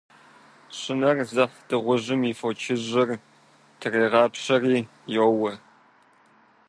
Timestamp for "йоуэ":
5.13-5.53